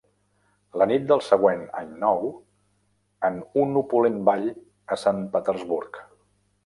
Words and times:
La 0.81 0.85
nit 0.91 1.03
del 1.11 1.19
següent 1.25 1.59
any 1.81 1.91
nou, 2.05 2.25
en 3.29 3.37
un 3.65 3.77
opulent 3.83 4.19
ball 4.31 4.49
a 4.97 4.99
Sant 5.03 5.21
Petersburg. 5.37 6.01